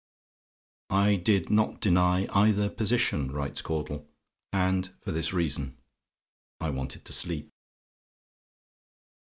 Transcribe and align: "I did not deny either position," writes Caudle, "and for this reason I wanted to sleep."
"I 0.89 1.15
did 1.15 1.51
not 1.51 1.79
deny 1.79 2.27
either 2.33 2.71
position," 2.71 3.29
writes 3.31 3.61
Caudle, 3.61 4.09
"and 4.51 4.89
for 5.03 5.11
this 5.11 5.31
reason 5.31 5.77
I 6.59 6.71
wanted 6.71 7.05
to 7.05 7.13
sleep." 7.13 7.51